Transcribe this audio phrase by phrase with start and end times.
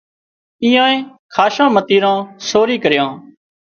[0.63, 0.97] اينئائي
[1.35, 2.19] کاشان متيران
[2.49, 3.11] سوري ڪريان